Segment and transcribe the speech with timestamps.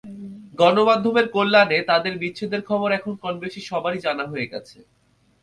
[0.59, 4.77] গণমাধ্যমের কল্যাণে তাঁদের বিচ্ছেদের খবর এখন কমবেশি সবারই জানা হয়ে গেছে।